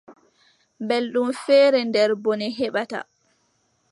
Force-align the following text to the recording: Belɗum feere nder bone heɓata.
Belɗum 0.87 1.29
feere 1.43 1.79
nder 1.87 2.09
bone 2.23 2.47
heɓata. 2.57 2.99